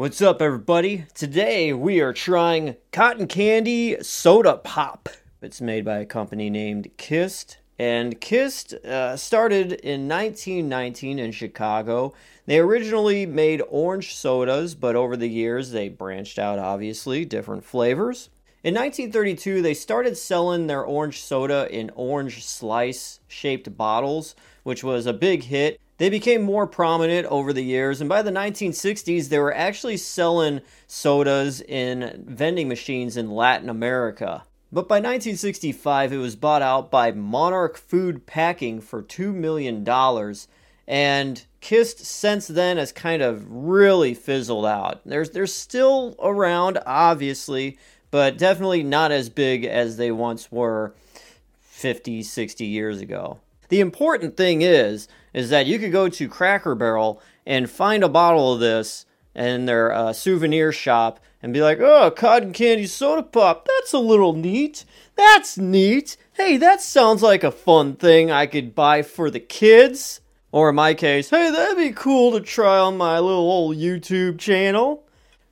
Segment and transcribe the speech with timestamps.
[0.00, 1.04] What's up, everybody?
[1.12, 5.10] Today we are trying cotton candy soda pop.
[5.42, 12.14] It's made by a company named Kist, and Kist uh, started in 1919 in Chicago.
[12.46, 18.30] They originally made orange sodas, but over the years they branched out, obviously, different flavors.
[18.64, 25.04] In 1932, they started selling their orange soda in orange slice shaped bottles, which was
[25.04, 25.78] a big hit.
[26.00, 30.62] They became more prominent over the years, and by the 1960s, they were actually selling
[30.86, 34.44] sodas in vending machines in Latin America.
[34.72, 39.86] But by 1965, it was bought out by Monarch Food Packing for $2 million,
[40.88, 45.02] and Kist since then has kind of really fizzled out.
[45.04, 47.76] There's, they're still around, obviously,
[48.10, 50.94] but definitely not as big as they once were
[51.60, 53.38] 50, 60 years ago.
[53.70, 58.08] The important thing is is that you could go to Cracker Barrel and find a
[58.08, 63.22] bottle of this in their uh, souvenir shop and be like, "Oh, cotton candy soda
[63.22, 63.66] pop.
[63.66, 64.84] That's a little neat.
[65.14, 66.16] That's neat.
[66.32, 70.20] Hey, that sounds like a fun thing I could buy for the kids."
[70.52, 74.38] Or in my case, "Hey, that'd be cool to try on my little old YouTube
[74.38, 75.04] channel."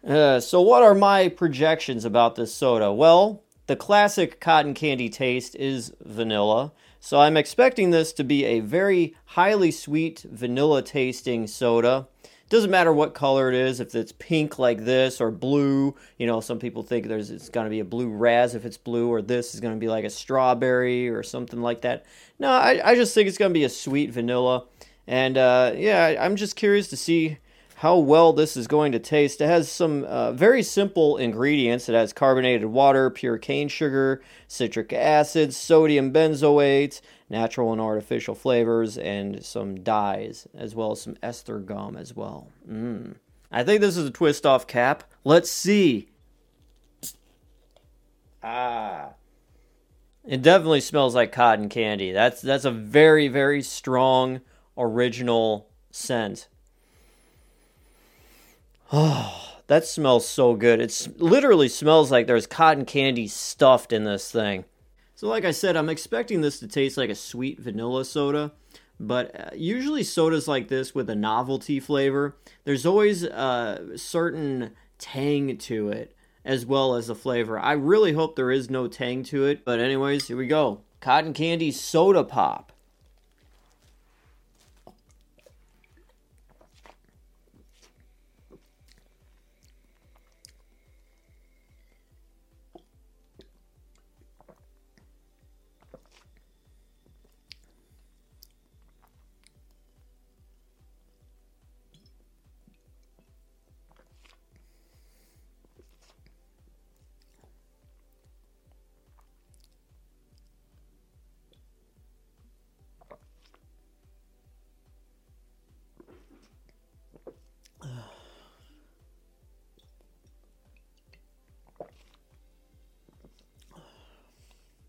[0.06, 2.92] Uh, so, what are my projections about this soda?
[2.92, 6.72] Well, the classic cotton candy taste is vanilla.
[7.00, 12.08] So, I'm expecting this to be a very highly sweet vanilla tasting soda.
[12.48, 15.94] Doesn't matter what color it is, if it's pink like this or blue.
[16.16, 18.78] You know, some people think there's it's going to be a blue raz if it's
[18.78, 22.06] blue, or this is going to be like a strawberry or something like that.
[22.38, 24.64] No, I, I just think it's going to be a sweet vanilla.
[25.06, 27.38] And uh, yeah, I'm just curious to see
[27.78, 29.40] how well this is going to taste.
[29.40, 31.88] It has some uh, very simple ingredients.
[31.88, 38.98] It has carbonated water, pure cane sugar, citric acid, sodium benzoate, natural and artificial flavors,
[38.98, 42.48] and some dyes, as well as some ester gum as well.
[42.68, 43.14] Mm.
[43.52, 45.04] I think this is a twist off cap.
[45.22, 46.08] Let's see.
[48.42, 49.10] Ah.
[50.26, 52.10] It definitely smells like cotton candy.
[52.10, 54.40] That's that's a very very strong
[54.76, 56.48] original scent.
[58.92, 60.80] Oh, that smells so good.
[60.80, 64.64] It literally smells like there's cotton candy stuffed in this thing.
[65.14, 68.52] So, like I said, I'm expecting this to taste like a sweet vanilla soda.
[69.00, 75.56] But uh, usually, sodas like this with a novelty flavor, there's always a certain tang
[75.58, 77.58] to it as well as the flavor.
[77.58, 79.64] I really hope there is no tang to it.
[79.64, 82.72] But, anyways, here we go cotton candy soda pop.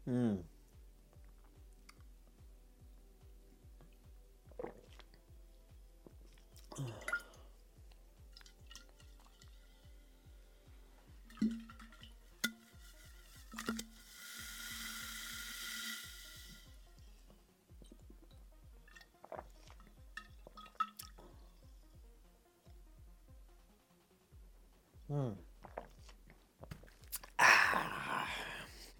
[0.09, 0.48] Mm.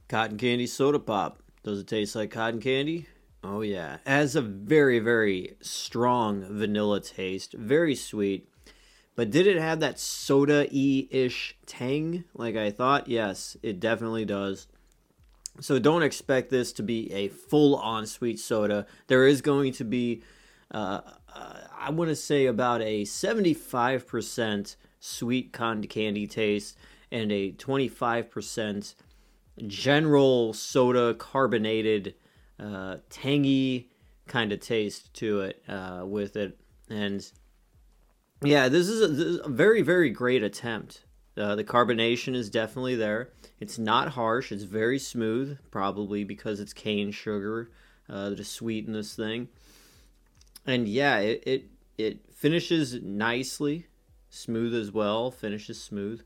[0.10, 1.44] Cotton candy soda pop.
[1.64, 3.06] Does it taste like cotton candy?
[3.44, 3.96] Oh, yeah.
[4.06, 7.54] It has a very, very strong vanilla taste.
[7.54, 8.50] Very sweet.
[9.16, 13.08] But did it have that soda y ish tang like I thought?
[13.08, 14.68] Yes, it definitely does.
[15.60, 18.88] So don't expect this to be a full on sweet soda.
[19.08, 20.24] There is going to be,
[20.72, 21.02] uh,
[21.36, 26.78] uh, I want to say, about a 75% sweet cotton candy taste
[27.12, 28.96] and a 25%
[29.68, 32.16] general soda carbonated
[32.60, 33.90] uh, tangy
[34.28, 36.58] kind of taste to it uh, with it.
[36.90, 37.26] And
[38.42, 41.04] yeah this is, a, this is a very very great attempt.
[41.38, 43.30] Uh, the carbonation is definitely there.
[43.60, 44.52] It's not harsh.
[44.52, 47.72] It's very smooth probably because it's cane sugar
[48.10, 49.48] uh, to sweeten this thing.
[50.66, 51.66] And yeah it, it
[51.98, 53.88] it finishes nicely.
[54.30, 55.32] Smooth as well.
[55.32, 56.22] Finishes smooth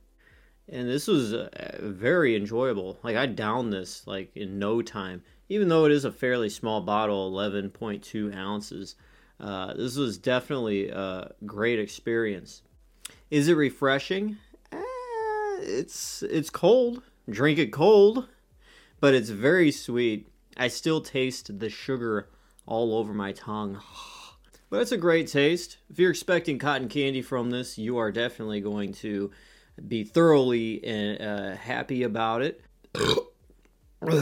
[0.69, 2.98] and this was uh, very enjoyable.
[3.04, 6.81] Like I downed this like in no time, even though it is a fairly small
[6.81, 8.95] bottle, eleven point two ounces.
[9.39, 12.62] Uh, this was definitely a great experience.
[13.30, 14.38] Is it refreshing?
[14.71, 14.81] Eh,
[15.62, 17.01] it's it's cold.
[17.30, 18.27] Drink it cold,
[19.00, 20.27] but it's very sweet.
[20.56, 22.30] I still taste the sugar
[22.66, 23.80] all over my tongue.
[24.69, 25.77] But it's a great taste.
[25.92, 29.30] If you're expecting cotton candy from this, you are definitely going to
[29.88, 32.62] be thoroughly uh, happy about it.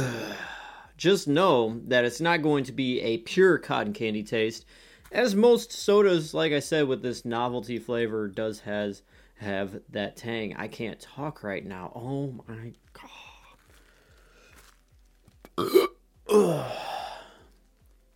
[0.98, 4.66] Just know that it's not going to be a pure cotton candy taste,
[5.12, 9.02] as most sodas, like I said, with this novelty flavor, does has
[9.36, 10.56] have that tang.
[10.56, 11.92] I can't talk right now.
[11.96, 12.74] Oh my
[15.58, 15.82] god.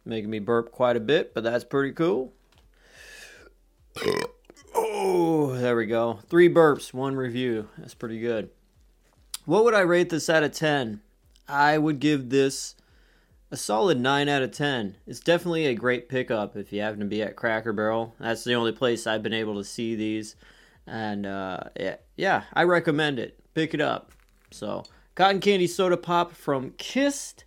[0.06, 2.34] Making me burp quite a bit, but that's pretty cool.
[5.36, 6.20] There we go.
[6.30, 7.70] Three burps, one review.
[7.78, 8.50] That's pretty good.
[9.46, 11.02] What would I rate this out of 10?
[11.48, 12.76] I would give this
[13.52, 14.96] a solid 9 out of 10.
[15.06, 18.16] It's definitely a great pickup if you happen to be at Cracker Barrel.
[18.20, 20.36] That's the only place I've been able to see these.
[20.88, 23.40] And uh, yeah, yeah, I recommend it.
[23.54, 24.12] Pick it up.
[24.52, 24.84] So,
[25.16, 27.46] Cotton Candy Soda Pop from Kist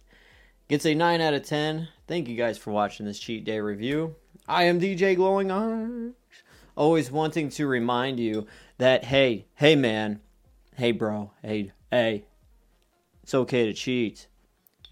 [0.68, 1.88] gets a 9 out of 10.
[2.06, 4.16] Thank you guys for watching this cheat day review.
[4.46, 6.14] I am DJ Glowing Orange,
[6.78, 8.46] always wanting to remind you
[8.78, 10.20] that hey, hey man,
[10.76, 12.24] hey bro, hey, hey,
[13.22, 14.28] it's okay to cheat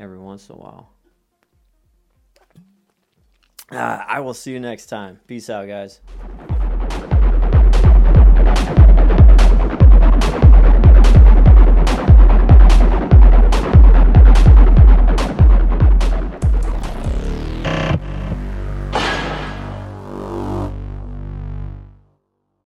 [0.01, 0.91] every once in a while.
[3.71, 5.21] Uh, I will see you next time.
[5.27, 6.01] Peace out, guys.